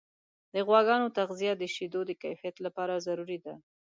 [0.53, 3.55] د غواګانو تغذیه د شیدو د کیفیت لپاره ضروري ده.